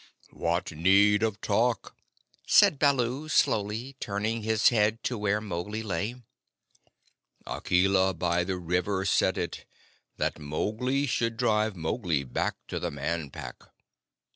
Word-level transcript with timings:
"What 0.33 0.71
need 0.71 1.21
of 1.21 1.39
talk?" 1.41 1.95
said 2.47 2.79
Baloo 2.79 3.29
slowly, 3.29 3.97
turning 3.99 4.41
his 4.41 4.69
head 4.69 5.03
to 5.03 5.15
where 5.15 5.39
Mowgli 5.39 5.83
lay. 5.83 6.15
"Akela 7.45 8.15
by 8.15 8.43
the 8.43 8.57
river 8.57 9.05
said 9.05 9.37
it, 9.37 9.65
that 10.17 10.39
Mowgli 10.39 11.05
should 11.05 11.37
drive 11.37 11.75
Mowgli 11.75 12.23
back 12.23 12.55
to 12.69 12.79
the 12.79 12.89
Man 12.89 13.29
Pack. 13.29 13.61